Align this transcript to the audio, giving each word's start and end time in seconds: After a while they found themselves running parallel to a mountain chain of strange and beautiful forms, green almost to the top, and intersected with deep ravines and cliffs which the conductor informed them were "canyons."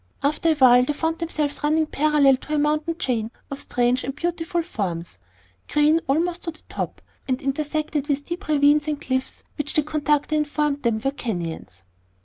After 0.23 0.49
a 0.49 0.55
while 0.55 0.83
they 0.83 0.93
found 0.93 1.19
themselves 1.19 1.59
running 1.63 1.85
parallel 1.85 2.35
to 2.37 2.55
a 2.55 2.57
mountain 2.57 2.97
chain 2.97 3.29
of 3.51 3.61
strange 3.61 4.03
and 4.03 4.15
beautiful 4.15 4.63
forms, 4.63 5.19
green 5.71 6.01
almost 6.07 6.45
to 6.45 6.49
the 6.51 6.63
top, 6.67 7.03
and 7.27 7.39
intersected 7.39 8.07
with 8.07 8.25
deep 8.25 8.47
ravines 8.47 8.87
and 8.87 8.99
cliffs 8.99 9.43
which 9.59 9.73
the 9.75 9.83
conductor 9.83 10.33
informed 10.33 10.81
them 10.81 10.99
were 11.05 11.11
"canyons." 11.11 11.83